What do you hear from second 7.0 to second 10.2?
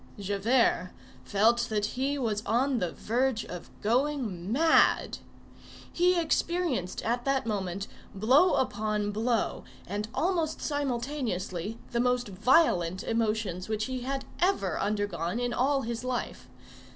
at that moment, blow upon blow and